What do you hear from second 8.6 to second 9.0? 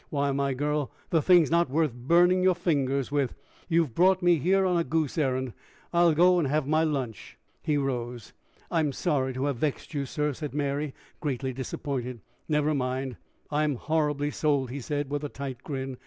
"I'm